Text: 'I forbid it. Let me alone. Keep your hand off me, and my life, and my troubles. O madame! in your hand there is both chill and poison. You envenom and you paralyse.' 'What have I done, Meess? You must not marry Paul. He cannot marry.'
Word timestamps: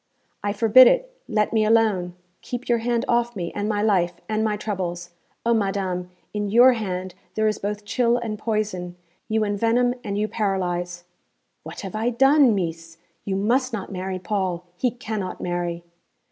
'I 0.43 0.53
forbid 0.53 0.87
it. 0.87 1.13
Let 1.27 1.53
me 1.53 1.63
alone. 1.63 2.15
Keep 2.41 2.67
your 2.67 2.79
hand 2.79 3.05
off 3.07 3.35
me, 3.35 3.53
and 3.53 3.69
my 3.69 3.83
life, 3.83 4.13
and 4.27 4.43
my 4.43 4.57
troubles. 4.57 5.11
O 5.45 5.53
madame! 5.53 6.09
in 6.33 6.49
your 6.49 6.73
hand 6.73 7.13
there 7.35 7.47
is 7.47 7.59
both 7.59 7.85
chill 7.85 8.17
and 8.17 8.39
poison. 8.39 8.95
You 9.29 9.41
envenom 9.41 9.93
and 10.03 10.17
you 10.17 10.27
paralyse.' 10.27 11.03
'What 11.61 11.81
have 11.81 11.93
I 11.93 12.09
done, 12.09 12.55
Meess? 12.55 12.97
You 13.25 13.35
must 13.35 13.73
not 13.73 13.91
marry 13.91 14.17
Paul. 14.17 14.65
He 14.75 14.89
cannot 14.89 15.39
marry.' 15.39 15.83